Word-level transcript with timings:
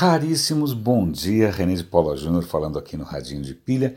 Raríssimos, 0.00 0.74
bom 0.74 1.10
dia, 1.10 1.50
René 1.50 1.74
de 1.74 1.82
Paula 1.82 2.16
Júnior 2.16 2.44
falando 2.44 2.78
aqui 2.78 2.96
no 2.96 3.02
Radinho 3.02 3.42
de 3.42 3.52
Pilha. 3.52 3.96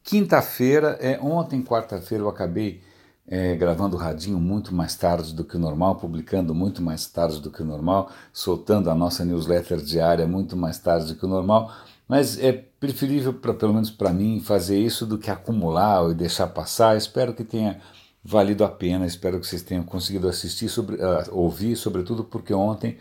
Quinta-feira, 0.00 0.96
é, 1.00 1.18
ontem, 1.20 1.60
quarta-feira, 1.60 2.22
eu 2.22 2.28
acabei 2.28 2.80
é, 3.26 3.56
gravando 3.56 3.96
o 3.96 3.98
Radinho 3.98 4.38
muito 4.38 4.72
mais 4.72 4.94
tarde 4.94 5.34
do 5.34 5.42
que 5.42 5.56
o 5.56 5.58
normal, 5.58 5.96
publicando 5.96 6.54
muito 6.54 6.80
mais 6.80 7.04
tarde 7.08 7.40
do 7.40 7.50
que 7.50 7.62
o 7.62 7.64
normal, 7.64 8.12
soltando 8.32 8.88
a 8.90 8.94
nossa 8.94 9.24
newsletter 9.24 9.78
diária 9.78 10.24
muito 10.24 10.56
mais 10.56 10.78
tarde 10.78 11.08
do 11.08 11.18
que 11.18 11.24
o 11.24 11.28
normal, 11.28 11.68
mas 12.06 12.38
é 12.38 12.52
preferível, 12.52 13.34
pra, 13.34 13.52
pelo 13.52 13.74
menos 13.74 13.90
para 13.90 14.12
mim, 14.12 14.38
fazer 14.38 14.78
isso 14.78 15.04
do 15.04 15.18
que 15.18 15.32
acumular 15.32 16.08
e 16.12 16.14
deixar 16.14 16.46
passar. 16.46 16.96
Espero 16.96 17.34
que 17.34 17.42
tenha 17.42 17.80
valido 18.22 18.62
a 18.62 18.68
pena, 18.68 19.04
espero 19.04 19.40
que 19.40 19.48
vocês 19.48 19.62
tenham 19.62 19.82
conseguido 19.82 20.28
assistir, 20.28 20.68
sobre, 20.68 20.94
uh, 20.94 21.24
ouvir, 21.32 21.74
sobretudo 21.74 22.22
porque 22.22 22.54
ontem 22.54 22.98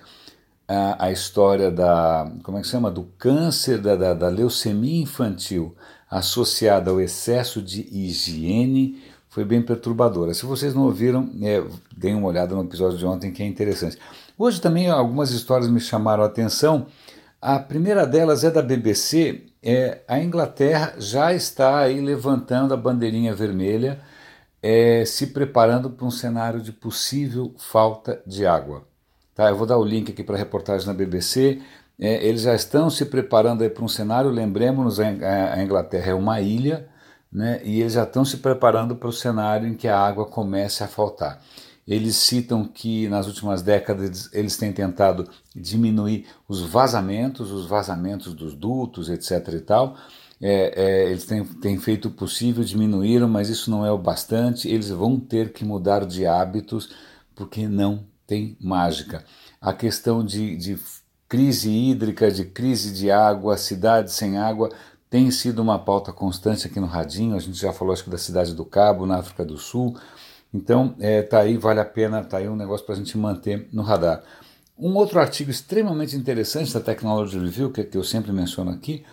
a, 0.70 1.06
a 1.06 1.12
história 1.12 1.72
da, 1.72 2.32
como 2.44 2.60
é 2.60 2.62
que 2.62 2.68
chama, 2.68 2.92
do 2.92 3.06
câncer, 3.18 3.80
da, 3.80 3.96
da, 3.96 4.14
da 4.14 4.28
leucemia 4.28 5.02
infantil 5.02 5.76
associada 6.10 6.92
ao 6.92 7.02
excesso 7.02 7.60
de 7.60 7.82
higiene 7.92 9.02
foi 9.30 9.44
bem 9.44 9.64
perturbadora. 9.64 10.32
Se 10.34 10.46
vocês 10.46 10.76
não 10.76 10.84
ouviram, 10.84 11.28
é, 11.42 11.64
deem 11.98 12.14
uma 12.14 12.28
olhada 12.28 12.54
no 12.54 12.64
episódio 12.64 13.00
de 13.00 13.06
ontem 13.06 13.32
que 13.32 13.42
é 13.42 13.48
interessante. 13.48 13.98
Hoje 14.38 14.62
também 14.62 14.90
algumas 14.90 15.32
histórias 15.32 15.70
me 15.70 15.80
chamaram 15.80 16.22
a 16.22 16.28
atenção. 16.28 16.86
A 17.42 17.58
primeira 17.58 18.06
delas 18.06 18.44
é 18.44 18.52
da 18.52 18.62
BBC. 18.62 19.46
É, 19.64 20.02
a 20.08 20.20
Inglaterra 20.20 20.94
já 21.00 21.34
está 21.34 21.80
aí 21.80 22.00
levantando 22.00 22.76
a 22.76 22.78
bandeirinha 22.78 23.34
vermelha, 23.34 24.00
é, 24.62 25.04
se 25.04 25.28
preparando 25.28 25.90
para 25.90 26.06
um 26.06 26.12
cenário 26.12 26.62
de 26.62 26.72
possível 26.72 27.56
falta 27.58 28.22
de 28.26 28.46
água. 28.46 28.89
Tá? 29.40 29.48
Eu 29.48 29.56
vou 29.56 29.66
dar 29.66 29.78
o 29.78 29.86
link 29.86 30.12
aqui 30.12 30.22
para 30.22 30.36
a 30.36 30.38
reportagem 30.38 30.86
na 30.86 30.94
BBC. 30.94 31.62
É, 31.98 32.28
eles 32.28 32.42
já 32.42 32.54
estão 32.54 32.90
se 32.90 33.06
preparando 33.06 33.70
para 33.70 33.86
um 33.86 33.88
cenário, 33.88 34.30
lembremos-nos, 34.30 35.00
a 35.00 35.64
Inglaterra 35.64 36.12
é 36.12 36.14
uma 36.14 36.42
ilha, 36.42 36.90
né, 37.32 37.62
e 37.64 37.80
eles 37.80 37.94
já 37.94 38.04
estão 38.04 38.26
se 38.26 38.36
preparando 38.36 38.98
para 38.98 39.08
o 39.08 39.14
cenário 39.14 39.66
em 39.66 39.76
que 39.76 39.88
a 39.88 39.98
água 39.98 40.26
comece 40.26 40.84
a 40.84 40.90
faltar. 40.90 41.42
Eles 41.88 42.18
citam 42.18 42.66
que 42.66 43.08
nas 43.08 43.28
últimas 43.28 43.62
décadas 43.62 44.30
eles 44.34 44.58
têm 44.58 44.74
tentado 44.74 45.26
diminuir 45.56 46.26
os 46.46 46.62
vazamentos, 46.62 47.50
os 47.50 47.66
vazamentos 47.66 48.34
dos 48.34 48.54
dutos, 48.54 49.08
etc. 49.10 49.54
e 49.54 49.62
tal. 49.62 49.96
É, 50.42 50.74
é, 50.76 51.12
eles 51.12 51.24
têm, 51.24 51.46
têm 51.46 51.80
feito 51.80 52.10
o 52.10 52.12
possível, 52.12 52.62
diminuíram, 52.62 53.30
mas 53.30 53.48
isso 53.48 53.72
não 53.72 53.86
é 53.86 53.92
o 53.92 53.98
bastante. 53.98 54.68
Eles 54.68 54.90
vão 54.90 55.18
ter 55.18 55.54
que 55.54 55.64
mudar 55.64 56.06
de 56.06 56.26
hábitos 56.26 56.90
porque 57.34 57.70
não 57.70 58.04
tem 58.30 58.56
mágica. 58.62 59.26
A 59.60 59.74
questão 59.74 60.24
de, 60.24 60.56
de 60.56 60.80
crise 61.28 61.72
hídrica, 61.72 62.32
de 62.32 62.46
crise 62.46 62.94
de 62.94 63.10
água, 63.10 63.58
cidade 63.58 64.12
sem 64.12 64.38
água, 64.38 64.70
tem 65.10 65.32
sido 65.32 65.64
uma 65.64 65.80
pauta 65.80 66.14
constante 66.14 66.68
aqui 66.68 66.80
no 66.80 66.86
Radinho. 66.86 67.36
A 67.36 67.40
gente 67.40 67.60
já 67.60 67.74
falou, 67.74 67.92
acho 67.92 68.04
que 68.04 68.10
da 68.12 68.20
cidade 68.20 68.54
do 68.54 68.64
Cabo, 68.64 69.08
na 69.08 69.18
África 69.18 69.44
do 69.44 69.58
Sul. 69.58 69.98
Então, 70.54 70.96
é, 71.00 71.24
tá 71.24 71.40
aí, 71.40 71.58
vale 71.58 71.80
a 71.80 71.86
pena, 71.86 72.24
tá 72.24 72.38
aí 72.38 72.48
um 72.48 72.56
negócio 72.56 72.86
para 72.86 72.94
a 72.94 72.98
gente 73.00 73.18
manter 73.18 73.68
no 73.74 73.82
radar. 73.82 74.22
Um 74.78 74.96
outro 74.96 75.20
artigo 75.20 75.50
extremamente 75.50 76.16
interessante 76.16 76.72
da 76.72 76.80
Technology 76.80 77.40
Review, 77.40 77.72
que, 77.72 77.84
que 77.84 77.98
eu 77.98 78.04
sempre 78.04 78.32
menciono 78.32 78.70
aqui, 78.70 79.04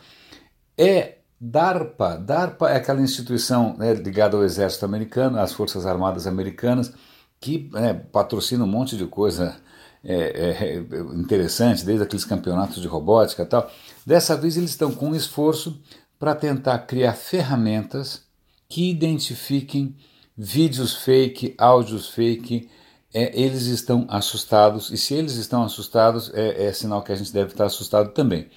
é 0.77 1.17
DARPA. 1.41 2.19
DARPA 2.19 2.71
é 2.71 2.77
aquela 2.77 3.01
instituição 3.01 3.77
né, 3.79 3.95
ligada 3.95 4.37
ao 4.37 4.45
exército 4.45 4.85
americano, 4.85 5.41
às 5.41 5.55
Forças 5.55 5.87
Armadas 5.87 6.27
Americanas, 6.27 6.93
que 7.41 7.71
é, 7.75 7.95
patrocina 7.95 8.65
um 8.65 8.69
monte 8.69 8.97
de 8.97 9.07
coisa 9.07 9.57
é, 10.05 10.15
é, 10.15 10.77
interessante, 11.15 11.85
desde 11.85 12.05
aqueles 12.05 12.25
campeonatos 12.25 12.81
de 12.81 12.87
robótica 12.87 13.43
e 13.43 13.47
tal. 13.47 13.71
Dessa 14.05 14.37
vez 14.37 14.57
eles 14.57 14.71
estão 14.71 14.93
com 14.93 15.09
um 15.09 15.15
esforço 15.15 15.81
para 16.19 16.35
tentar 16.35 16.79
criar 16.81 17.15
ferramentas 17.15 18.23
que 18.69 18.91
identifiquem 18.91 19.97
vídeos 20.37 20.95
fake, 20.95 21.55
áudios 21.59 22.09
fake. 22.09 22.69
É, 23.13 23.39
eles 23.41 23.67
estão 23.67 24.07
assustados, 24.09 24.91
e 24.91 24.97
se 24.97 25.15
eles 25.15 25.37
estão 25.37 25.65
assustados, 25.65 26.31
é, 26.35 26.67
é 26.67 26.73
sinal 26.73 27.03
que 27.03 27.13
a 27.13 27.17
gente 27.17 27.33
deve 27.33 27.53
estar 27.53 27.67
assustado 27.67 28.13
também. 28.13 28.49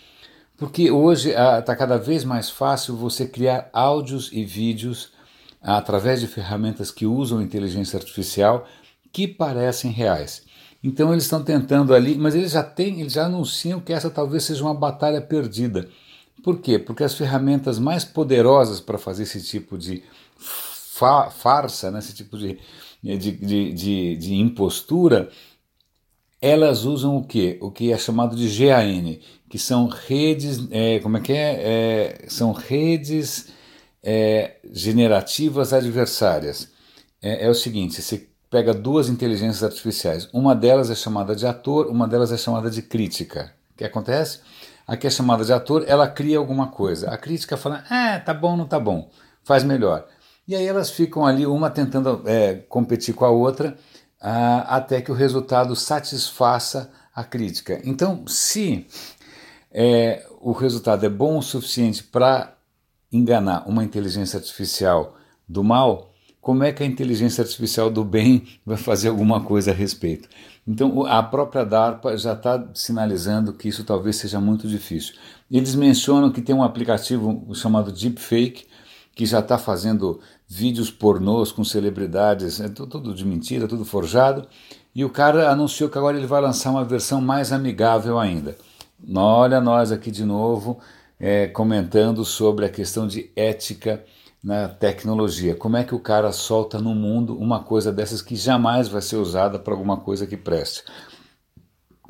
Porque 0.58 0.92
hoje 0.92 1.30
está 1.30 1.74
cada 1.76 1.98
vez 1.98 2.26
mais 2.26 2.50
fácil 2.50 2.96
você 2.96 3.26
criar 3.26 3.70
áudios 3.72 4.30
e 4.34 4.44
vídeos 4.44 5.14
através 5.62 6.22
de 6.22 6.28
ferramentas 6.28 6.92
que 6.92 7.06
usam 7.06 7.42
inteligência 7.42 7.98
artificial 7.98 8.68
que 9.12 9.28
parecem 9.28 9.92
reais. 9.92 10.44
Então 10.84 11.12
eles 11.12 11.26
estão 11.26 11.44
tentando 11.44 11.94
ali, 11.94 12.16
mas 12.18 12.36
eles 12.36 12.52
já 12.52 12.64
têm, 12.64 13.02
eles 13.02 13.14
já 13.14 13.26
anunciam 13.26 13.82
que 13.82 13.92
essa 13.92 14.10
talvez 14.10 14.44
seja 14.44 14.64
uma 14.64 14.74
batalha 14.74 15.22
perdida. 15.22 15.90
Por 16.44 16.60
quê? 16.62 16.80
Porque 16.80 17.04
as 17.04 17.14
ferramentas 17.14 17.78
mais 17.78 18.06
poderosas 18.06 18.80
para 18.80 18.98
fazer 18.98 19.24
esse 19.24 19.44
tipo 19.44 19.78
de 19.78 20.04
fa 20.38 21.30
farsa, 21.30 21.92
né, 21.92 22.00
esse 22.00 22.14
tipo 22.14 22.38
de, 22.38 22.58
de, 23.04 23.18
de, 23.18 23.74
de, 23.74 24.16
de 24.16 24.36
impostura, 24.36 25.30
elas 26.42 26.86
usam 26.86 27.18
o 27.18 27.24
que? 27.26 27.58
O 27.62 27.70
que 27.72 27.92
é 27.92 27.98
chamado 27.98 28.36
de 28.36 28.48
GAN, 28.48 29.18
que 29.50 29.60
são 29.60 29.88
redes, 29.88 30.66
é, 30.72 31.00
como 31.00 31.18
é 31.18 31.22
que 31.22 31.34
é? 31.34 32.18
é 32.24 32.30
são 32.30 32.54
redes 32.54 33.48
é, 34.04 34.58
generativas 34.72 35.74
adversárias. 35.74 36.70
É, 37.22 37.46
é, 37.46 37.50
o 37.50 37.54
seguinte: 37.54 38.02
você 38.02 38.28
pega 38.50 38.74
duas 38.74 39.10
inteligências 39.10 39.64
artificiais, 39.64 40.30
uma 40.34 40.56
delas 40.56 40.90
é 40.90 40.96
chamada 40.96 41.36
de 41.36 41.46
ator, 41.46 41.88
uma 41.88 42.08
delas 42.08 42.32
é 42.32 42.38
chamada 42.38 42.70
de 42.70 42.82
crítica. 42.82 43.54
O 43.74 43.78
que 43.78 43.84
acontece? 43.84 44.40
A 44.88 44.98
que 44.98 45.06
é 45.06 45.10
chamada 45.10 45.46
de 45.46 45.54
ator, 45.54 45.86
ela 45.88 46.08
cria 46.08 46.38
alguma 46.38 46.68
coisa. 46.68 47.10
A 47.12 47.18
crítica 47.18 47.56
fala, 47.56 47.84
ah, 47.90 48.20
tá 48.20 48.34
bom, 48.34 48.58
não 48.58 48.66
tá 48.66 48.80
bom, 48.80 49.10
faz 49.44 49.64
melhor. 49.64 50.08
E 50.48 50.56
aí 50.56 50.66
elas 50.66 50.90
ficam 50.90 51.26
ali, 51.26 51.46
uma 51.46 51.70
tentando 51.70 52.24
é, 52.26 52.56
competir 52.56 53.14
com 53.14 53.24
a 53.24 53.30
outra, 53.30 53.78
ah, 54.20 54.76
até 54.76 55.00
que 55.00 55.12
o 55.12 55.16
resultado 55.16 55.76
satisfaça 55.76 56.92
a 57.14 57.24
crítica. 57.24 57.80
Então, 57.84 58.26
se 58.28 58.88
é, 59.72 60.26
o 60.42 60.52
resultado 60.52 61.06
é 61.06 61.10
bom 61.10 61.38
o 61.38 61.44
suficiente 61.44 62.04
para 62.04 62.56
enganar 63.12 63.68
uma 63.68 63.84
inteligência 63.84 64.38
artificial 64.38 65.16
do 65.48 65.64
mal, 65.64 66.14
como 66.42 66.64
é 66.64 66.72
que 66.72 66.84
a 66.84 66.86
inteligência 66.86 67.44
artificial 67.44 67.90
do 67.90 68.04
bem 68.04 68.48
vai 68.66 68.78
fazer 68.78 69.10
alguma 69.10 69.42
coisa 69.42 69.72
a 69.72 69.74
respeito? 69.74 70.30
Então, 70.68 71.06
a 71.06 71.22
própria 71.24 71.66
DARPA 71.66 72.16
já 72.16 72.34
está 72.34 72.70
sinalizando 72.74 73.54
que 73.54 73.68
isso 73.68 73.84
talvez 73.84 74.18
seja 74.18 74.40
muito 74.40 74.68
difícil. 74.68 75.16
Eles 75.50 75.74
mencionam 75.74 76.32
que 76.32 76.42
tem 76.42 76.54
um 76.54 76.64
aplicativo 76.64 77.44
chamado 77.56 77.92
Deepfake, 77.92 78.68
que 79.16 79.26
já 79.26 79.40
está 79.40 79.58
fazendo 79.58 80.20
vídeos 80.48 80.90
pornôs 80.90 81.52
com 81.52 81.64
celebridades, 81.64 82.60
é 82.62 82.70
tudo 82.70 83.14
de 83.14 83.26
mentira, 83.26 83.68
tudo 83.68 83.84
forjado, 83.84 84.48
e 84.96 85.04
o 85.04 85.10
cara 85.10 85.52
anunciou 85.52 85.90
que 85.90 85.98
agora 85.98 86.18
ele 86.18 86.28
vai 86.28 86.42
lançar 86.42 86.72
uma 86.72 86.86
versão 86.86 87.20
mais 87.20 87.52
amigável 87.52 88.20
ainda. 88.20 88.58
Olha 89.14 89.60
nós 89.60 89.92
aqui 89.92 90.12
de 90.12 90.24
novo, 90.24 90.80
é, 91.20 91.48
comentando 91.48 92.24
sobre 92.24 92.66
a 92.66 92.70
questão 92.70 93.08
de 93.08 93.30
ética 93.36 94.04
na 94.42 94.70
tecnologia. 94.70 95.54
Como 95.56 95.76
é 95.76 95.84
que 95.84 95.94
o 95.94 96.00
cara 96.00 96.32
solta 96.32 96.80
no 96.80 96.96
mundo 96.96 97.38
uma 97.38 97.62
coisa 97.62 97.92
dessas 97.92 98.22
que 98.22 98.36
jamais 98.36 98.88
vai 98.88 99.02
ser 99.02 99.18
usada 99.18 99.60
para 99.60 99.74
alguma 99.74 99.98
coisa 99.98 100.26
que 100.26 100.38
preste? 100.38 100.84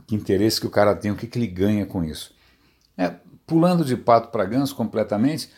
Que 0.05 0.15
interesse 0.15 0.61
que 0.61 0.67
o 0.67 0.71
cara 0.71 0.95
tem, 0.95 1.11
o 1.11 1.15
que, 1.15 1.27
que 1.27 1.39
ele 1.39 1.47
ganha 1.47 1.85
com 1.85 2.03
isso? 2.03 2.33
É, 2.95 3.15
pulando 3.47 3.83
de 3.83 3.97
pato 3.97 4.29
para 4.29 4.45
ganso 4.45 4.75
completamente, 4.75 5.49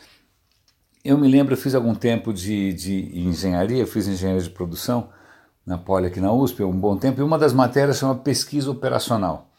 eu 1.03 1.18
me 1.18 1.28
lembro, 1.28 1.53
eu 1.53 1.57
fiz 1.57 1.75
algum 1.75 1.95
tempo 1.95 2.31
de, 2.31 2.73
de 2.73 3.19
engenharia, 3.19 3.85
fiz 3.88 4.07
engenharia 4.07 4.41
de 4.41 4.50
produção 4.50 5.09
na 5.66 5.78
Poli 5.78 6.07
aqui 6.07 6.19
na 6.19 6.31
USP, 6.31 6.63
um 6.63 6.72
bom 6.72 6.95
tempo, 6.95 7.19
e 7.19 7.23
uma 7.23 7.38
das 7.38 7.53
matérias 7.53 7.97
chama 7.97 8.16
pesquisa 8.16 8.69
operacional. 8.69 9.50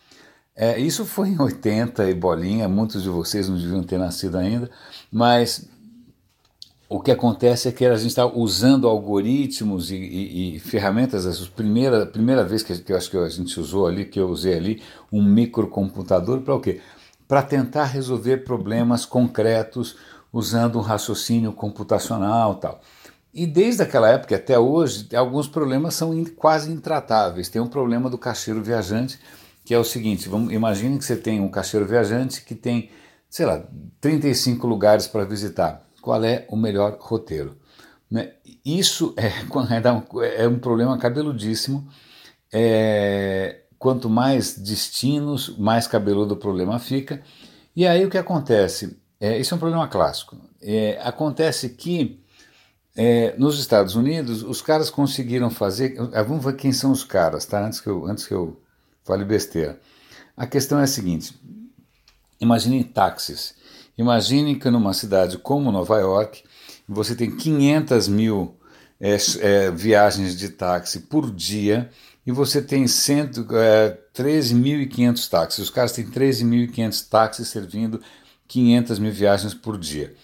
É, 0.55 0.79
isso 0.79 1.05
foi 1.05 1.29
em 1.29 1.41
80 1.41 2.09
e 2.11 2.15
bolinha, 2.15 2.69
muitos 2.69 3.03
de 3.03 3.09
vocês 3.09 3.49
não 3.49 3.57
deviam 3.57 3.83
ter 3.83 3.99
nascido 3.99 4.37
ainda, 4.37 4.71
mas 5.11 5.67
o 6.93 7.01
que 7.01 7.11
acontece 7.11 7.69
é 7.69 7.73
que 7.73 7.87
a 7.87 7.97
gente 7.97 8.11
está 8.11 8.27
usando 8.27 8.87
algoritmos 8.87 9.91
e, 9.91 9.97
e, 9.97 10.57
e 10.57 10.61
ferramentas, 10.61 11.27
a 11.27 11.47
primeira, 11.57 12.05
primeira 12.05 12.45
vez 12.45 12.63
que, 12.63 12.77
que 12.79 12.93
eu 12.93 12.97
acho 12.99 13.11
que 13.11 13.17
a 13.17 13.29
gente 13.31 13.59
usou 13.59 13.87
ali, 13.87 14.05
que 14.05 14.21
eu 14.21 14.29
usei 14.29 14.55
ali, 14.55 14.83
um 15.11 15.23
microcomputador 15.23 16.43
para 16.43 16.55
o 16.55 16.61
quê? 16.61 16.83
Para 17.27 17.43
tentar 17.43 17.85
resolver 17.85 18.45
problemas 18.45 19.07
concretos 19.07 19.97
usando 20.31 20.79
um 20.79 20.83
raciocínio 20.83 21.53
computacional 21.55 22.57
tal. 22.57 22.79
E 23.33 23.47
desde 23.47 23.83
aquela 23.83 24.11
época 24.11 24.37
até 24.37 24.59
hoje, 24.59 25.09
alguns 25.17 25.49
problemas 25.49 25.95
são 25.95 26.23
quase 26.37 26.71
intratáveis. 26.71 27.49
Tem 27.49 27.63
um 27.63 27.69
problema 27.69 28.11
do 28.11 28.19
caixeiro 28.19 28.63
viajante, 28.63 29.19
que 29.65 29.75
é 29.75 29.79
o 29.79 29.85
seguinte: 29.85 30.29
vamos, 30.29 30.53
imagine 30.53 30.99
que 30.99 31.05
você 31.05 31.17
tem 31.17 31.41
um 31.41 31.49
caixeiro 31.49 31.87
viajante 31.87 32.43
que 32.43 32.55
tem, 32.55 32.91
sei 33.29 33.47
lá, 33.47 33.65
35 34.01 34.67
lugares 34.67 35.07
para 35.07 35.25
visitar. 35.25 35.87
Qual 36.01 36.23
é 36.25 36.47
o 36.49 36.57
melhor 36.57 36.99
roteiro? 37.01 37.57
Né? 38.11 38.33
Isso 38.65 39.15
é, 39.17 39.29
é 40.37 40.49
um 40.49 40.59
problema 40.59 40.99
cabeludíssimo. 40.99 41.89
É, 42.53 43.63
quanto 43.79 44.09
mais 44.09 44.57
destinos, 44.59 45.57
mais 45.59 45.87
cabeludo 45.87 46.35
o 46.35 46.37
problema 46.37 46.79
fica. 46.79 47.23
E 47.75 47.87
aí 47.87 48.05
o 48.05 48.11
que 48.11 48.19
acontece? 48.19 48.99
É, 49.19 49.39
isso 49.39 49.55
é 49.55 49.57
um 49.57 49.61
problema 49.61 49.89
clássico. 49.89 50.37
É, 50.61 51.01
acontece 51.03 51.71
que 51.71 52.23
é, 52.95 53.35
nos 53.39 53.59
Estados 53.59 53.95
Unidos 53.95 54.43
os 54.43 54.61
caras 54.61 54.91
conseguiram 54.91 55.51
fazer. 55.51 55.97
Vamos 56.27 56.45
ver 56.45 56.57
quem 56.57 56.73
são 56.73 56.93
os 56.93 57.03
caras, 57.03 57.47
tá? 57.47 57.65
Antes 57.67 57.81
que 57.81 57.89
eu, 57.89 58.07
antes 58.07 58.27
que 58.27 58.35
eu 58.35 58.62
fale 59.05 59.25
besteira. 59.25 59.81
A 60.37 60.47
questão 60.47 60.79
é 60.79 60.85
a 60.85 60.87
seguinte: 60.87 61.35
imaginem 62.41 62.83
táxis. 62.83 63.55
Imaginem 63.97 64.59
que 64.59 64.71
numa 64.71 64.95
cidade 64.95 65.39
como 65.39 65.71
Nova 65.71 65.99
York 65.99 66.43
você 66.89 67.15
tem 67.15 67.31
500 67.31 68.09
mil 68.09 68.57
é, 69.01 69.17
é, 69.41 69.71
viagens 69.71 70.37
de 70.37 70.49
táxi 70.49 71.01
por 71.01 71.31
dia 71.31 71.91
e 72.27 72.33
você 72.33 72.63
tem 72.63 72.85
é, 72.85 72.87
13.500 72.87 75.29
táxis. 75.29 75.65
Os 75.65 75.71
caras 75.71 75.93
têm 75.93 76.07
13.500 76.07 77.09
táxis 77.09 77.49
servindo 77.49 78.01
500 78.49 78.99
mil 78.99 79.13
viagens 79.13 79.55
por 79.55 79.79
dia. 79.79 80.15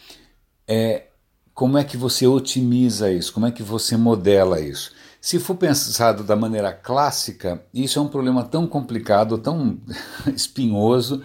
É, 0.67 1.05
como 1.53 1.77
é 1.77 1.83
que 1.83 1.97
você 1.97 2.27
otimiza 2.27 3.11
isso? 3.11 3.33
Como 3.33 3.47
é 3.47 3.51
que 3.51 3.63
você 3.63 3.97
modela 3.97 4.61
isso? 4.61 4.93
Se 5.29 5.39
for 5.39 5.57
pensado 5.57 6.25
da 6.25 6.35
maneira 6.35 6.73
clássica, 6.73 7.63
isso 7.75 7.99
é 7.99 8.03
um 8.03 8.09
problema 8.09 8.45
tão 8.45 8.67
complicado, 8.67 9.37
tão 9.37 9.77
espinhoso, 10.35 11.23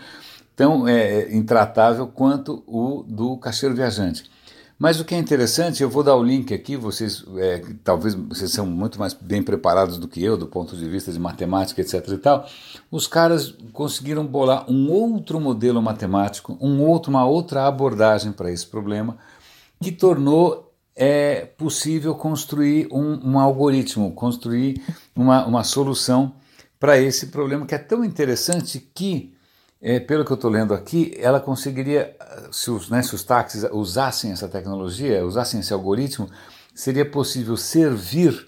tão 0.58 0.86
é, 0.86 1.34
intratável 1.34 2.06
quanto 2.08 2.62
o 2.68 3.06
do 3.08 3.38
caixeiro 3.38 3.74
viajante. 3.74 4.30
Mas 4.78 5.00
o 5.00 5.06
que 5.06 5.16
é 5.16 5.18
interessante, 5.18 5.82
eu 5.82 5.90
vou 5.90 6.04
dar 6.04 6.18
o 6.18 6.22
link 6.22 6.54
aqui, 6.54 6.76
vocês 6.76 7.24
é, 7.38 7.62
talvez 7.82 8.14
vocês 8.14 8.52
são 8.52 8.66
muito 8.66 9.00
mais 9.00 9.14
bem 9.14 9.42
preparados 9.42 9.98
do 9.98 10.06
que 10.06 10.22
eu 10.22 10.36
do 10.36 10.48
ponto 10.48 10.76
de 10.76 10.90
vista 10.90 11.10
de 11.10 11.18
matemática, 11.18 11.80
etc 11.80 12.06
e 12.10 12.18
tal. 12.18 12.46
Os 12.92 13.08
caras 13.08 13.56
conseguiram 13.72 14.28
bolar 14.28 14.70
um 14.70 14.92
outro 14.92 15.40
modelo 15.40 15.82
matemático, 15.82 16.58
um 16.60 16.82
outro, 16.82 17.10
uma 17.10 17.26
outra 17.26 17.68
abordagem 17.68 18.34
para 18.34 18.52
esse 18.52 18.68
problema, 18.68 19.18
que 19.82 19.94
tornou 19.94 20.73
é, 20.96 21.46
possível 21.58 22.16
construir 22.16 22.88
um, 22.92 23.32
um 23.32 23.40
algoritmo, 23.40 24.14
construir 24.14 24.82
uma, 25.16 25.46
uma 25.46 25.64
solução 25.64 26.36
para 26.80 26.98
esse 26.98 27.28
problema 27.28 27.66
que 27.66 27.76
é 27.76 27.78
tão 27.78 28.04
interessante 28.04 28.80
que 28.80 29.34
é, 29.82 30.00
pelo 30.00 30.24
que 30.24 30.32
eu 30.32 30.36
estou 30.36 30.50
lendo 30.50 30.74
aqui, 30.74 31.14
ela 31.18 31.42
conseguiria, 31.42 32.16
se 32.52 32.72
os, 32.72 32.90
né, 32.90 33.02
se 33.02 33.14
os 33.14 33.24
táxis 33.24 33.66
usassem 33.72 34.32
essa 34.32 34.48
tecnologia, 34.48 35.26
usassem 35.26 35.60
esse 35.60 35.74
algoritmo, 35.74 36.30
seria 36.74 37.06
possível 37.10 37.58
servir 37.58 38.48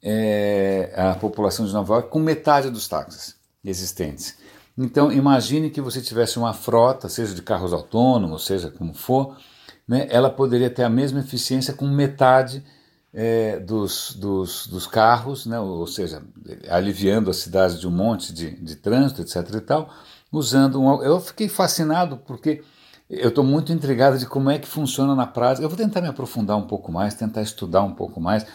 é, 0.00 0.92
a 0.96 1.14
população 1.14 1.66
de 1.66 1.72
Nova 1.72 1.94
York 1.94 2.08
com 2.08 2.20
metade 2.20 2.70
dos 2.70 2.86
táxis 2.86 3.34
existentes. 3.64 4.36
Então, 4.78 5.10
imagine 5.12 5.70
que 5.70 5.80
você 5.80 6.00
tivesse 6.00 6.38
uma 6.38 6.54
frota, 6.54 7.08
seja 7.08 7.34
de 7.34 7.42
carros 7.42 7.72
autônomos, 7.72 8.46
seja 8.46 8.70
como 8.70 8.94
for, 8.94 9.36
né, 9.90 10.06
ela 10.08 10.30
poderia 10.30 10.70
ter 10.70 10.84
a 10.84 10.88
mesma 10.88 11.18
eficiência 11.18 11.74
com 11.74 11.86
metade 11.86 12.64
é, 13.12 13.58
dos, 13.58 14.14
dos, 14.14 14.66
dos, 14.68 14.86
carros, 14.86 15.46
né, 15.46 15.58
ou 15.58 15.86
seja, 15.86 16.22
aliviando 16.70 17.28
a 17.28 17.34
cidade 17.34 17.80
de 17.80 17.88
um 17.88 17.90
monte 17.90 18.32
de, 18.32 18.52
de 18.52 18.76
trânsito, 18.76 19.20
etc. 19.20 19.54
e 19.54 19.60
tal 19.60 19.90
usando 20.32 20.80
um. 20.80 21.02
Eu 21.02 21.20
fiquei 21.20 21.48
fascinado 21.48 22.16
porque 22.18 22.62
eu 23.08 23.30
estou 23.30 23.42
muito 23.42 23.72
intrigado 23.72 24.18
de 24.18 24.26
como 24.26 24.50
é 24.50 24.58
que 24.58 24.68
funciona 24.68 25.14
na 25.14 25.26
prática. 25.26 25.64
Eu 25.64 25.68
vou 25.68 25.78
tentar 25.78 26.00
me 26.00 26.08
aprofundar 26.08 26.56
um 26.56 26.66
pouco 26.66 26.92
mais, 26.92 27.14
tentar 27.14 27.42
estudar 27.42 27.82
um 27.82 27.92
pouco 27.92 28.20
mais, 28.20 28.46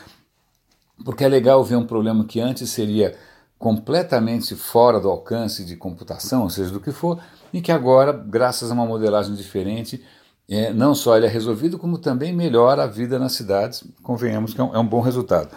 porque 1.04 1.26
é 1.26 1.28
legal 1.28 1.64
ver 1.64 1.76
um 1.76 1.86
problema 1.86 2.24
que 2.26 2.40
antes 2.40 2.70
seria 2.70 3.18
completamente 3.60 4.56
fora 4.56 5.00
do 5.00 5.10
alcance 5.10 5.66
de 5.66 5.76
computação, 5.76 6.44
ou 6.44 6.50
seja, 6.50 6.72
do 6.72 6.80
que 6.80 6.92
for, 6.92 7.20
e 7.52 7.62
que 7.62 7.72
agora, 7.72 8.12
graças 8.12 8.70
a 8.70 8.74
uma 8.74 8.86
modelagem 8.86 9.34
diferente, 9.34 10.04
é, 10.50 10.72
não 10.72 10.94
só 10.94 11.18
ele 11.18 11.26
é 11.26 11.30
resolvido, 11.30 11.78
como 11.78 11.98
também 11.98 12.32
melhora 12.32 12.84
a 12.84 12.88
vida 12.88 13.18
nas 13.18 13.34
cidades. 13.34 13.84
Convenhamos 14.04 14.54
que 14.54 14.62
é 14.62 14.64
um, 14.64 14.76
é 14.76 14.80
um 14.80 14.86
bom 14.86 15.02
resultado. 15.02 15.52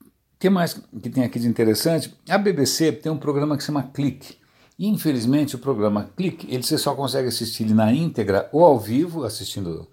O 0.00 0.38
que 0.40 0.50
mais 0.50 0.74
que 0.74 1.10
tem 1.10 1.22
aqui 1.22 1.38
de 1.38 1.46
interessante? 1.46 2.14
A 2.28 2.38
BBC 2.38 2.92
tem 2.92 3.12
um 3.12 3.18
programa 3.18 3.56
que 3.56 3.62
se 3.62 3.66
chama 3.66 3.82
Click. 3.82 4.36
Infelizmente, 4.78 5.54
o 5.54 5.58
programa 5.58 6.10
Clique, 6.16 6.46
ele 6.50 6.62
você 6.62 6.78
só 6.78 6.94
consegue 6.94 7.28
assistir 7.28 7.64
ele 7.64 7.74
na 7.74 7.92
íntegra 7.92 8.48
ou 8.50 8.64
ao 8.64 8.80
vivo, 8.80 9.24
assistindo 9.24 9.86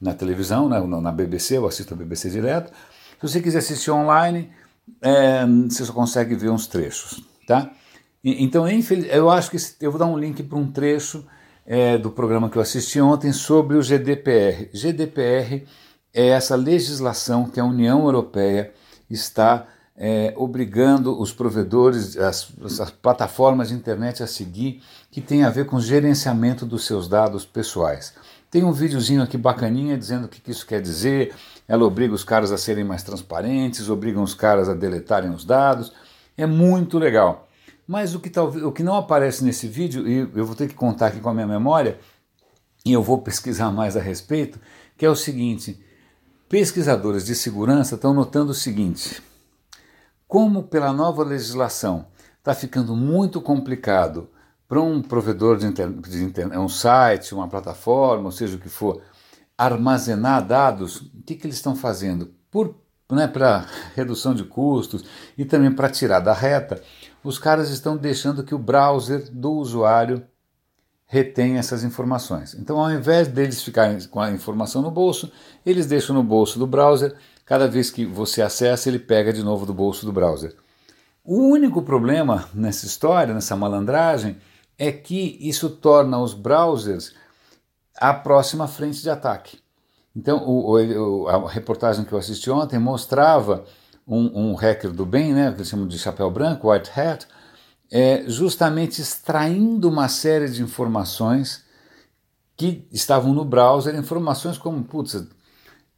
na 0.00 0.12
televisão, 0.12 0.68
né, 0.68 0.80
na 0.80 1.12
BBC, 1.12 1.56
eu 1.56 1.66
assisto 1.66 1.94
a 1.94 1.96
BBC 1.96 2.28
direto. 2.28 2.72
Se 3.20 3.28
você 3.28 3.40
quiser 3.40 3.58
assistir 3.58 3.90
online, 3.92 4.50
é, 5.00 5.46
você 5.46 5.84
só 5.84 5.92
consegue 5.92 6.34
ver 6.34 6.50
uns 6.50 6.66
trechos, 6.66 7.22
tá? 7.46 7.70
então, 8.22 8.66
eu 8.68 9.30
acho 9.30 9.50
que 9.50 9.56
eu 9.80 9.90
vou 9.90 9.98
dar 9.98 10.06
um 10.06 10.18
link 10.18 10.42
para 10.42 10.58
um 10.58 10.70
trecho 10.70 11.24
é, 11.66 11.96
do 11.98 12.10
programa 12.10 12.50
que 12.50 12.58
eu 12.58 12.62
assisti 12.62 13.00
ontem 13.00 13.32
sobre 13.32 13.76
o 13.76 13.82
GDPR. 13.82 14.68
GDPR 14.72 15.64
é 16.12 16.28
essa 16.28 16.56
legislação 16.56 17.48
que 17.48 17.58
a 17.58 17.64
União 17.64 18.04
Europeia 18.04 18.72
está 19.08 19.66
é, 19.96 20.34
obrigando 20.36 21.20
os 21.20 21.32
provedores, 21.32 22.16
as, 22.16 22.48
as, 22.80 22.90
plataformas 22.90 23.68
de 23.68 23.74
internet 23.74 24.22
a 24.22 24.26
seguir, 24.26 24.82
que 25.10 25.20
tem 25.20 25.44
a 25.44 25.50
ver 25.50 25.66
com 25.66 25.76
o 25.76 25.80
gerenciamento 25.80 26.66
dos 26.66 26.84
seus 26.84 27.08
dados 27.08 27.44
pessoais. 27.44 28.12
Tem 28.50 28.64
um 28.64 28.72
videozinho 28.72 29.22
aqui 29.22 29.36
bacaninha 29.36 29.96
dizendo 29.96 30.26
o 30.26 30.28
que, 30.28 30.40
que 30.40 30.50
isso 30.50 30.66
quer 30.66 30.80
dizer. 30.80 31.34
Ela 31.66 31.84
obriga 31.84 32.14
os 32.14 32.24
caras 32.24 32.52
a 32.52 32.58
serem 32.58 32.84
mais 32.84 33.02
transparentes, 33.02 33.88
obriga 33.88 34.20
os 34.20 34.34
caras 34.34 34.68
a 34.68 34.74
deletarem 34.74 35.30
os 35.30 35.44
dados. 35.44 35.92
É 36.36 36.46
muito 36.46 36.98
legal. 36.98 37.48
Mas 37.86 38.14
o 38.14 38.20
que, 38.20 38.30
talvez, 38.30 38.64
o 38.64 38.72
que 38.72 38.82
não 38.82 38.96
aparece 38.96 39.44
nesse 39.44 39.66
vídeo, 39.68 40.08
e 40.08 40.18
eu 40.34 40.46
vou 40.46 40.54
ter 40.54 40.68
que 40.68 40.74
contar 40.74 41.08
aqui 41.08 41.20
com 41.20 41.28
a 41.28 41.34
minha 41.34 41.46
memória, 41.46 41.98
e 42.84 42.92
eu 42.92 43.02
vou 43.02 43.20
pesquisar 43.22 43.70
mais 43.70 43.96
a 43.96 44.00
respeito, 44.00 44.58
que 44.96 45.04
é 45.04 45.10
o 45.10 45.16
seguinte: 45.16 45.82
pesquisadores 46.48 47.24
de 47.24 47.34
segurança 47.34 47.94
estão 47.94 48.14
notando 48.14 48.52
o 48.52 48.54
seguinte 48.54 49.22
como 50.34 50.64
pela 50.64 50.92
nova 50.92 51.22
legislação 51.22 52.06
está 52.38 52.52
ficando 52.54 52.96
muito 52.96 53.40
complicado 53.40 54.28
para 54.66 54.80
um 54.80 55.00
provedor 55.00 55.56
de, 55.56 55.66
internet, 55.66 56.10
de 56.10 56.24
internet, 56.24 56.58
um 56.58 56.68
site, 56.68 57.32
uma 57.32 57.46
plataforma, 57.46 58.24
ou 58.24 58.32
seja 58.32 58.56
o 58.56 58.58
que 58.58 58.68
for, 58.68 59.00
armazenar 59.56 60.44
dados, 60.44 61.02
o 61.02 61.22
que, 61.24 61.36
que 61.36 61.46
eles 61.46 61.54
estão 61.54 61.76
fazendo? 61.76 62.34
Por 62.50 62.74
né, 63.10 63.26
para 63.26 63.66
redução 63.94 64.34
de 64.34 64.44
custos 64.44 65.04
e 65.36 65.44
também 65.44 65.72
para 65.72 65.90
tirar 65.90 66.20
da 66.20 66.32
reta, 66.32 66.82
os 67.22 67.38
caras 67.38 67.70
estão 67.70 67.96
deixando 67.96 68.44
que 68.44 68.54
o 68.54 68.58
browser 68.58 69.30
do 69.30 69.52
usuário 69.52 70.26
retém 71.06 71.58
essas 71.58 71.84
informações. 71.84 72.54
Então, 72.54 72.80
ao 72.80 72.90
invés 72.90 73.28
deles 73.28 73.62
ficarem 73.62 74.00
com 74.08 74.20
a 74.20 74.30
informação 74.30 74.82
no 74.82 74.90
bolso, 74.90 75.30
eles 75.64 75.86
deixam 75.86 76.14
no 76.14 76.22
bolso 76.22 76.58
do 76.58 76.66
browser 76.66 77.14
Cada 77.44 77.68
vez 77.68 77.90
que 77.90 78.06
você 78.06 78.40
acessa, 78.40 78.88
ele 78.88 78.98
pega 78.98 79.32
de 79.32 79.42
novo 79.42 79.66
do 79.66 79.74
bolso 79.74 80.06
do 80.06 80.12
browser. 80.12 80.56
O 81.22 81.48
único 81.48 81.82
problema 81.82 82.48
nessa 82.54 82.86
história, 82.86 83.34
nessa 83.34 83.54
malandragem, 83.54 84.38
é 84.78 84.90
que 84.90 85.36
isso 85.40 85.68
torna 85.68 86.18
os 86.18 86.32
browsers 86.32 87.14
a 87.96 88.14
próxima 88.14 88.66
frente 88.66 89.02
de 89.02 89.10
ataque. 89.10 89.58
Então, 90.16 90.44
o, 90.46 90.78
o, 90.78 91.28
a 91.28 91.50
reportagem 91.50 92.04
que 92.04 92.12
eu 92.12 92.18
assisti 92.18 92.50
ontem 92.50 92.78
mostrava 92.78 93.64
um, 94.06 94.50
um 94.50 94.54
hacker 94.54 94.92
do 94.92 95.04
bem, 95.04 95.32
né, 95.32 95.50
que 95.50 95.58
eles 95.58 95.68
chamam 95.68 95.88
de 95.88 95.98
chapéu 95.98 96.30
branco, 96.30 96.70
white 96.70 96.90
hat, 96.98 97.26
é, 97.90 98.24
justamente 98.28 99.00
extraindo 99.00 99.88
uma 99.88 100.08
série 100.08 100.48
de 100.48 100.62
informações 100.62 101.64
que 102.56 102.86
estavam 102.92 103.32
no 103.32 103.44
browser, 103.44 103.94
informações 103.96 104.56
como, 104.56 104.84
putz, 104.84 105.26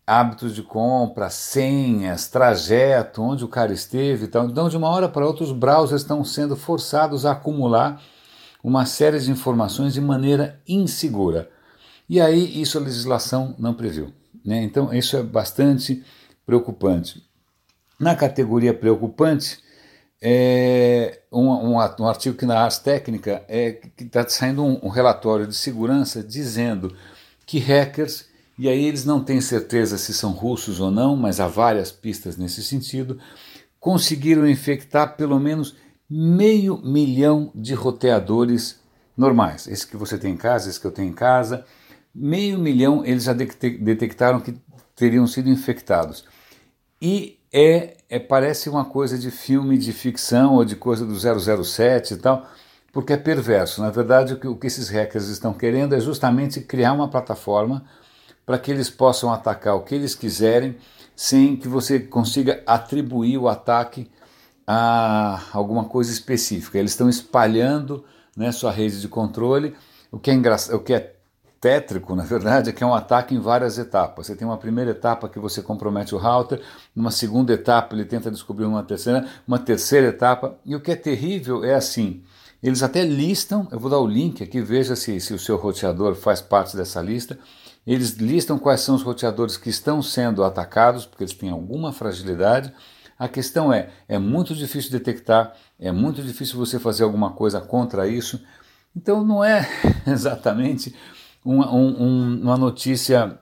hábitos 0.07 0.55
de 0.55 0.63
compra, 0.63 1.29
senhas, 1.29 2.29
trajeto, 2.29 3.23
onde 3.23 3.45
o 3.45 3.49
cara 3.49 3.73
esteve 3.73 4.25
e 4.25 4.29
tal. 4.29 4.47
Então, 4.47 4.69
de 4.69 4.77
uma 4.77 4.89
hora 4.89 5.09
para 5.09 5.27
outra, 5.27 5.45
os 5.45 5.53
browsers 5.53 6.03
estão 6.03 6.25
sendo 6.25 6.57
forçados 6.57 7.27
a 7.27 7.33
acumular 7.33 8.01
uma 8.63 8.87
série 8.87 9.19
de 9.19 9.31
informações 9.31 9.93
de 9.93 10.01
maneira 10.01 10.61
insegura. 10.67 11.51
E 12.09 12.21
aí, 12.21 12.61
isso 12.61 12.79
a 12.79 12.81
legislação 12.81 13.55
não 13.59 13.75
previu. 13.75 14.13
Né? 14.45 14.63
Então, 14.63 14.93
isso 14.93 15.17
é 15.17 15.23
bastante 15.23 16.05
preocupante. 16.45 17.23
Na 17.99 18.15
categoria 18.15 18.73
preocupante, 18.73 19.59
é 20.21 21.21
um, 21.31 21.49
um, 21.49 21.75
um 21.75 22.09
artigo 22.09 22.37
que 22.37 22.47
na 22.47 22.59
Ars 22.59 22.79
Técnica 22.79 23.45
é 23.49 23.73
que 23.73 24.05
está 24.05 24.27
saindo 24.29 24.65
um, 24.65 24.79
um 24.83 24.89
relatório 24.89 25.47
de 25.47 25.55
segurança 25.55 26.23
dizendo 26.23 26.95
que 27.45 27.59
hackers 27.59 28.27
e 28.59 28.69
aí 28.69 28.87
eles 28.87 29.05
não 29.05 29.23
têm 29.23 29.41
certeza 29.41 29.99
se 29.99 30.15
são 30.15 30.33
russos 30.33 30.81
ou 30.81 30.91
não, 30.91 31.15
mas 31.15 31.41
há 31.41 31.47
várias 31.47 31.93
pistas 31.93 32.37
nesse 32.37 32.63
sentido. 32.63 33.19
Conseguiram 33.79 34.49
infectar 34.49 35.17
pelo 35.17 35.39
menos 35.39 35.77
meio 36.09 36.79
milhão 36.79 37.53
de 37.55 37.75
roteadores 37.75 38.81
normais. 39.17 39.67
Esse 39.67 39.87
que 39.87 39.97
você 39.97 40.17
tem 40.17 40.33
em 40.33 40.37
casa, 40.37 40.71
esse 40.71 40.81
que 40.81 40.87
eu 40.87 40.93
tenho 40.93 41.11
em 41.11 41.15
casa. 41.15 41.67
Meio 42.19 42.59
milhão 42.59 43.05
eles 43.05 43.25
já 43.25 43.35
detectaram 43.35 44.41
que 44.41 44.55
teriam 44.95 45.27
sido 45.27 45.51
infectados. 45.51 46.25
E 47.01 47.39
é, 47.53 47.99
é, 48.09 48.19
parece 48.19 48.71
uma 48.71 48.87
coisa 48.87 49.19
de 49.19 49.31
filme 49.31 49.77
de 49.77 49.93
ficção 49.93 50.55
ou 50.55 50.65
de 50.65 50.75
coisa 50.77 51.05
do 51.05 51.15
007 51.15 52.15
e 52.15 52.17
tal, 52.17 52.49
porque 52.93 53.13
é 53.13 53.17
perverso. 53.19 53.83
Na 53.83 53.91
verdade, 53.91 54.33
o 54.33 54.41
que, 54.41 54.49
o 54.49 54.57
que 54.57 54.67
esses 54.67 54.89
hackers 54.89 55.29
estão 55.29 55.53
querendo 55.53 55.95
é 55.95 56.01
justamente 56.01 56.61
criar 56.63 56.95
uma 56.95 57.09
plataforma 57.09 57.85
para 58.47 58.59
que 58.59 58.71
eles 58.71 58.89
possam 58.89 59.31
atacar 59.31 59.75
o 59.75 59.83
que 59.83 59.95
eles 59.95 60.15
quiserem 60.15 60.77
sem 61.15 61.57
que 61.57 61.69
você 61.69 62.01
consiga 62.01 62.63
atribuir 62.67 63.39
o 63.39 63.49
ataque 63.49 64.11
a 64.67 65.43
alguma 65.53 65.85
coisa 65.85 66.11
específica. 66.11 66.79
Eles 66.79 66.93
estão 66.93 67.09
espalhando 67.09 68.05
né, 68.37 68.53
sua 68.53 68.71
rede 68.71 69.01
de 69.01 69.09
controle. 69.09 69.75
O 70.11 70.19
que 70.19 70.31
é 70.31 70.35
o 70.75 70.79
que 70.81 70.95
é 70.95 71.16
tétrico, 71.61 72.15
na 72.17 72.25
verdade, 72.25 72.71
é 72.71 72.73
que 72.73 72.83
é 72.83 72.87
um 72.87 72.95
ataque 72.95 73.35
em 73.35 73.41
várias 73.41 73.79
etapas. 73.79 74.27
Você 74.27 74.37
tem 74.37 74.47
uma 74.47 74.57
primeira 74.57 74.91
etapa 74.91 75.29
que 75.29 75.39
você 75.39 75.63
compromete 75.63 76.15
o 76.15 76.19
router, 76.19 76.61
uma 76.95 77.11
segunda 77.11 77.53
etapa 77.53 77.95
ele 77.95 78.05
tenta 78.05 78.31
descobrir 78.31 78.65
uma 78.65 78.83
terceira, 78.83 79.27
uma 79.47 79.59
terceira 79.59 80.09
etapa. 80.09 80.59
E 80.65 80.75
o 80.75 80.81
que 80.81 80.93
é 80.93 80.97
terrível 80.97 81.65
é 81.65 81.75
assim, 81.75 82.23
eles 82.63 82.83
até 82.83 83.05
listam, 83.05 83.69
eu 83.71 83.79
vou 83.79 83.91
dar 83.91 83.99
o 83.99 84.07
link 84.07 84.43
aqui, 84.43 84.61
veja 84.61 84.97
se, 84.97 85.21
se 85.21 85.35
o 85.35 85.39
seu 85.39 85.57
roteador 85.57 86.15
faz 86.15 86.41
parte 86.41 86.77
dessa 86.77 87.01
lista. 87.01 87.39
Eles 87.87 88.15
listam 88.15 88.59
quais 88.59 88.81
são 88.81 88.97
os 88.97 89.03
roteadores 89.03 89.57
que 89.57 89.71
estão 89.71 90.03
sendo 90.03 90.43
atacados, 90.43 91.07
porque 91.07 91.23
eles 91.23 91.35
têm 91.35 91.51
alguma 91.51 91.93
fragilidade. 91.93 92.73
A 93.19 93.29
questão 93.29 93.73
é, 93.73 93.91
é 94.09 94.19
muito 94.19 94.55
difícil 94.55 94.91
detectar, 94.91 95.55
é 95.79 95.93
muito 95.93 96.23
difícil 96.23 96.59
você 96.59 96.79
fazer 96.79 97.05
alguma 97.05 97.33
coisa 97.33 97.61
contra 97.61 98.09
isso. 98.09 98.43
Então 98.95 99.25
não 99.25 99.45
é 99.45 99.69
exatamente 100.07 100.95
uma, 101.47 101.73
um, 101.73 102.41
uma 102.43 102.57
notícia 102.57 103.39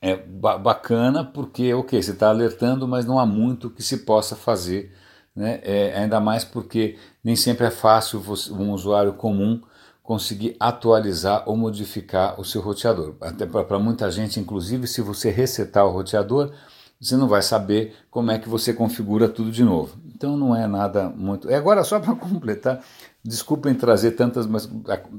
é, 0.00 0.16
bacana, 0.16 1.24
porque, 1.24 1.74
ok, 1.74 2.00
você 2.00 2.12
está 2.12 2.28
alertando, 2.28 2.86
mas 2.86 3.04
não 3.04 3.18
há 3.18 3.26
muito 3.26 3.68
que 3.68 3.82
se 3.82 3.98
possa 3.98 4.36
fazer, 4.36 4.94
né? 5.34 5.60
É, 5.64 5.98
ainda 5.98 6.20
mais 6.20 6.44
porque 6.44 6.96
nem 7.22 7.34
sempre 7.34 7.66
é 7.66 7.70
fácil 7.70 8.20
você, 8.20 8.52
um 8.52 8.72
usuário 8.72 9.12
comum 9.14 9.60
conseguir 10.02 10.56
atualizar 10.58 11.42
ou 11.46 11.56
modificar 11.56 12.40
o 12.40 12.44
seu 12.44 12.62
roteador. 12.62 13.16
Até 13.20 13.44
para 13.44 13.78
muita 13.78 14.10
gente, 14.10 14.38
inclusive, 14.40 14.86
se 14.86 15.02
você 15.02 15.30
resetar 15.30 15.84
o 15.84 15.90
roteador, 15.90 16.52
você 17.00 17.16
não 17.16 17.28
vai 17.28 17.42
saber 17.42 17.94
como 18.10 18.30
é 18.30 18.38
que 18.38 18.48
você 18.48 18.72
configura 18.72 19.28
tudo 19.28 19.50
de 19.52 19.62
novo. 19.62 19.96
Então 20.14 20.36
não 20.36 20.54
é 20.54 20.66
nada 20.66 21.08
muito. 21.08 21.48
É 21.48 21.54
agora 21.54 21.84
só 21.84 22.00
para 22.00 22.14
completar, 22.16 22.80
desculpem 23.24 23.74
trazer 23.74 24.12
tantas, 24.12 24.46
mas 24.46 24.68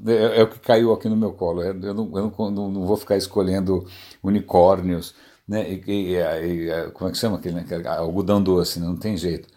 é, 0.06 0.40
é, 0.40 0.44
o 0.44 0.48
que 0.48 0.60
caiu 0.60 0.92
aqui 0.92 1.08
no 1.08 1.16
meu 1.16 1.32
colo. 1.32 1.64
Eu 1.64 1.94
não, 1.94 2.18
eu 2.18 2.34
não, 2.52 2.70
não 2.70 2.86
vou 2.86 2.98
ficar 2.98 3.16
escolhendo 3.16 3.86
unicórnios, 4.22 5.16
né? 5.48 5.72
E, 5.72 5.84
e, 5.88 6.16
e, 6.16 6.92
como 6.92 7.10
é 7.10 7.14
que 7.14 7.18
chama 7.18 7.38
aquele? 7.38 7.56
Né? 7.56 7.66
Algodão 7.88 8.44
doce, 8.44 8.80
não 8.80 8.98
tem 8.98 9.16
jeito. 9.16 9.48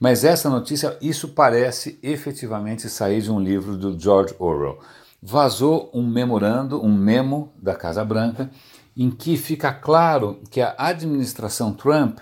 Mas 0.00 0.24
essa 0.24 0.48
notícia, 0.50 0.96
isso 1.00 1.28
parece 1.28 1.98
efetivamente 2.02 2.88
sair 2.88 3.22
de 3.22 3.30
um 3.30 3.40
livro 3.40 3.76
do 3.76 3.98
George 3.98 4.34
Orwell. 4.38 4.78
Vazou 5.22 5.90
um 5.92 6.06
memorando, 6.06 6.82
um 6.82 6.94
memo 6.94 7.52
da 7.60 7.74
Casa 7.74 8.04
Branca, 8.04 8.50
em 8.96 9.10
que 9.10 9.36
fica 9.36 9.72
claro 9.72 10.40
que 10.50 10.60
a 10.60 10.74
administração 10.78 11.72
Trump 11.72 12.18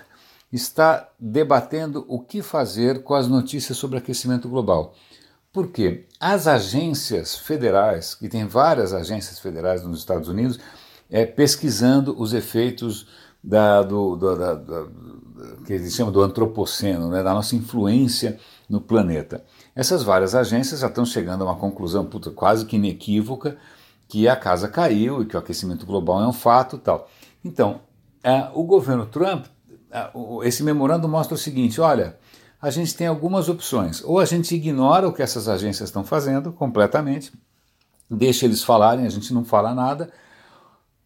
está 0.51 1.09
debatendo 1.19 2.05
o 2.07 2.19
que 2.19 2.41
fazer 2.41 3.03
com 3.03 3.13
as 3.13 3.27
notícias 3.27 3.77
sobre 3.77 3.97
aquecimento 3.97 4.49
global. 4.49 4.93
Por 5.51 5.67
quê? 5.67 6.05
As 6.19 6.47
agências 6.47 7.35
federais, 7.35 8.13
que 8.13 8.27
tem 8.27 8.45
várias 8.45 8.93
agências 8.93 9.39
federais 9.39 9.83
nos 9.83 9.99
Estados 9.99 10.27
Unidos, 10.27 10.59
é, 11.09 11.25
pesquisando 11.25 12.13
os 12.19 12.33
efeitos 12.33 13.07
da, 13.41 13.81
do, 13.81 14.15
do, 14.15 14.35
da, 14.35 14.53
da, 14.55 14.87
que 15.65 15.73
eles 15.73 15.93
chamam 15.93 16.11
do 16.11 16.21
antropoceno, 16.21 17.09
né, 17.09 17.23
da 17.23 17.33
nossa 17.33 17.55
influência 17.55 18.37
no 18.67 18.81
planeta. 18.81 19.45
Essas 19.75 20.03
várias 20.03 20.35
agências 20.35 20.79
já 20.81 20.87
estão 20.87 21.05
chegando 21.05 21.43
a 21.43 21.45
uma 21.45 21.55
conclusão 21.55 22.05
puta, 22.05 22.31
quase 22.31 22.65
que 22.65 22.75
inequívoca 22.75 23.57
que 24.07 24.27
a 24.27 24.35
casa 24.35 24.67
caiu 24.67 25.21
e 25.21 25.25
que 25.25 25.35
o 25.35 25.39
aquecimento 25.39 25.85
global 25.85 26.21
é 26.21 26.27
um 26.27 26.33
fato 26.33 26.77
tal. 26.77 27.09
Então, 27.43 27.81
é, 28.23 28.49
o 28.53 28.63
governo 28.63 29.05
Trump, 29.05 29.45
é, 29.91 30.11
esse 30.43 30.63
memorando 30.63 31.07
mostra 31.07 31.35
o 31.35 31.37
seguinte, 31.37 31.81
olha, 31.81 32.17
a 32.61 32.69
gente 32.69 32.95
tem 32.95 33.07
algumas 33.07 33.49
opções. 33.49 34.03
Ou 34.03 34.19
a 34.19 34.25
gente 34.25 34.55
ignora 34.55 35.07
o 35.07 35.13
que 35.13 35.21
essas 35.21 35.47
agências 35.47 35.89
estão 35.89 36.03
fazendo 36.03 36.51
completamente, 36.51 37.31
deixa 38.09 38.45
eles 38.45 38.63
falarem, 38.63 39.05
a 39.05 39.09
gente 39.09 39.33
não 39.33 39.43
fala 39.43 39.73
nada, 39.73 40.11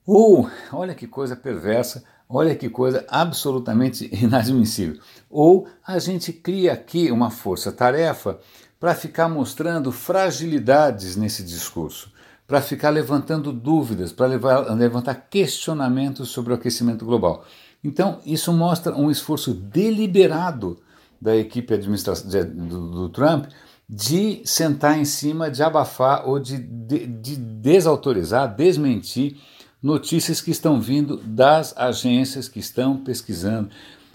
ou, 0.06 0.50
olha 0.72 0.96
que 0.96 1.08
coisa 1.08 1.36
perversa, 1.36 2.04
Olha 2.32 2.56
que 2.56 2.70
coisa 2.70 3.04
absolutamente 3.10 4.08
inadmissível. 4.14 5.02
Ou 5.28 5.68
a 5.86 5.98
gente 5.98 6.32
cria 6.32 6.74
aqui 6.74 7.12
uma 7.12 7.32
força-tarefa 7.32 8.40
para 8.80 8.94
ficar 8.94 9.28
mostrando 9.28 9.92
fragilidades 9.92 11.16
nesse 11.16 11.44
discurso, 11.44 12.14
para 12.50 12.64
ficar 12.64 12.90
levantando 12.90 13.54
dúvidas, 13.54 14.12
para 14.12 14.26
levantar 14.74 15.14
questionamentos 15.30 16.30
sobre 16.30 16.52
o 16.52 16.56
aquecimento 16.56 17.06
global. 17.06 17.46
Então, 17.84 18.18
isso 18.26 18.52
mostra 18.52 18.96
um 18.96 19.12
esforço 19.12 19.54
deliberado 19.54 20.80
da 21.22 21.38
equipe 21.38 21.76
administrativa 21.76 22.44
do, 22.44 22.90
do 22.90 23.10
Trump 23.10 23.46
de 23.88 24.42
sentar 24.46 24.98
em 24.98 25.06
cima, 25.06 25.52
de 25.52 25.62
abafar 25.62 26.28
ou 26.28 26.40
de, 26.40 26.58
de, 26.58 27.06
de 27.06 27.36
desautorizar, 27.36 28.56
desmentir 28.56 29.38
notícias 29.82 30.42
que 30.42 30.50
estão 30.50 30.82
vindo 30.82 31.18
das 31.18 31.78
agências 31.78 32.50
que 32.50 32.60
estão 32.60 32.98
pesquisando. 32.98 33.70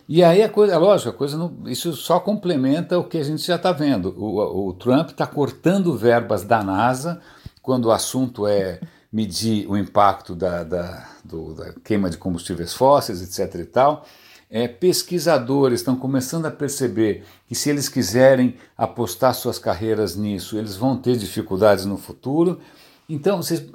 E 0.08 0.24
aí 0.24 0.42
a 0.42 0.48
coisa, 0.48 0.76
lógico, 0.76 1.10
a 1.10 1.12
coisa 1.12 1.38
não, 1.38 1.54
isso 1.66 1.92
só 1.92 2.18
complementa 2.18 2.98
o 2.98 3.04
que 3.04 3.16
a 3.16 3.22
gente 3.22 3.46
já 3.46 3.54
está 3.54 3.70
vendo. 3.70 4.12
O, 4.18 4.70
o 4.70 4.72
Trump 4.72 5.10
está 5.10 5.24
cortando 5.24 5.96
verbas 5.96 6.42
da 6.42 6.64
NASA 6.64 7.22
quando 7.64 7.86
o 7.86 7.90
assunto 7.90 8.46
é 8.46 8.78
medir 9.10 9.66
o 9.70 9.76
impacto 9.76 10.34
da, 10.34 10.62
da, 10.62 11.08
do, 11.24 11.54
da 11.54 11.72
queima 11.82 12.10
de 12.10 12.18
combustíveis 12.18 12.74
fósseis, 12.74 13.22
etc. 13.22 13.58
e 13.60 13.64
tal. 13.64 14.06
É, 14.50 14.68
pesquisadores 14.68 15.80
estão 15.80 15.96
começando 15.96 16.44
a 16.44 16.50
perceber 16.50 17.24
que 17.48 17.54
se 17.54 17.70
eles 17.70 17.88
quiserem 17.88 18.56
apostar 18.76 19.34
suas 19.34 19.58
carreiras 19.58 20.14
nisso, 20.14 20.58
eles 20.58 20.76
vão 20.76 20.98
ter 20.98 21.16
dificuldades 21.16 21.86
no 21.86 21.96
futuro. 21.96 22.60
Então, 23.08 23.38
vocês, 23.38 23.66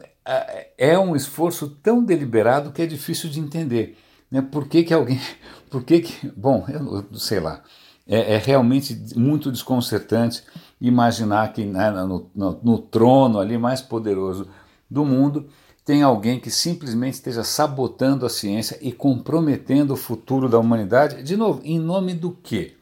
é 0.77 0.97
um 0.99 1.15
esforço 1.15 1.67
tão 1.81 2.03
deliberado 2.03 2.71
que 2.71 2.83
é 2.83 2.85
difícil 2.85 3.27
de 3.27 3.39
entender. 3.39 3.97
Né? 4.29 4.39
Por 4.43 4.67
que, 4.67 4.83
que 4.83 4.93
alguém. 4.93 5.19
Por 5.67 5.83
que, 5.83 6.01
que 6.01 6.27
bom, 6.35 6.65
eu 6.67 7.05
sei 7.19 7.39
lá. 7.39 7.63
É, 8.09 8.33
é 8.33 8.37
realmente 8.37 8.99
muito 9.15 9.51
desconcertante 9.51 10.43
imaginar 10.81 11.53
que 11.53 11.63
né, 11.63 11.91
no, 11.91 12.29
no, 12.33 12.59
no 12.63 12.77
trono 12.79 13.39
ali 13.39 13.57
mais 13.57 13.81
poderoso 13.81 14.47
do 14.89 15.05
mundo 15.05 15.47
tem 15.85 16.01
alguém 16.01 16.39
que 16.39 16.49
simplesmente 16.49 17.15
esteja 17.15 17.43
sabotando 17.43 18.25
a 18.25 18.29
ciência 18.29 18.77
e 18.81 18.91
comprometendo 18.91 19.91
o 19.91 19.97
futuro 19.97 20.49
da 20.49 20.59
humanidade. 20.59 21.23
De 21.23 21.37
novo, 21.37 21.61
em 21.63 21.79
nome 21.79 22.13
do 22.13 22.31
quê? 22.31 22.75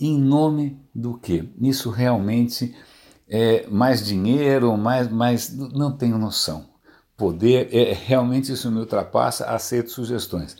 Em 0.00 0.18
nome 0.18 0.80
do 0.94 1.18
quê? 1.18 1.44
Isso 1.60 1.90
realmente 1.90 2.74
é 3.28 3.66
mais 3.68 4.04
dinheiro, 4.04 4.76
mais, 4.76 5.08
mais 5.10 5.52
não 5.52 5.92
tenho 5.92 6.18
noção 6.18 6.70
poder, 7.20 7.68
é, 7.70 7.92
realmente 7.92 8.50
isso 8.50 8.70
me 8.70 8.78
ultrapassa, 8.78 9.44
aceito 9.44 9.90
sugestões. 9.90 10.56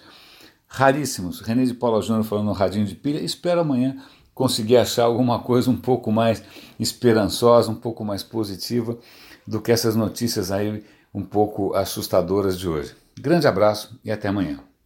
Raríssimos. 0.70 1.40
René 1.40 1.64
de 1.64 1.74
Paula 1.74 2.00
Júnior 2.00 2.24
falando 2.24 2.46
no 2.46 2.52
radinho 2.52 2.86
de 2.86 2.94
pilha. 2.94 3.18
Espero 3.18 3.60
amanhã 3.60 3.96
conseguir 4.32 4.76
achar 4.76 5.04
alguma 5.04 5.40
coisa 5.40 5.68
um 5.68 5.76
pouco 5.76 6.12
mais 6.12 6.42
esperançosa, 6.78 7.70
um 7.70 7.74
pouco 7.74 8.04
mais 8.04 8.22
positiva 8.22 8.96
do 9.46 9.60
que 9.60 9.72
essas 9.72 9.96
notícias 9.96 10.52
aí 10.52 10.84
um 11.12 11.24
pouco 11.24 11.74
assustadoras 11.74 12.56
de 12.56 12.68
hoje. 12.68 12.94
Grande 13.18 13.48
abraço 13.48 13.98
e 14.04 14.12
até 14.12 14.28
amanhã. 14.28 14.69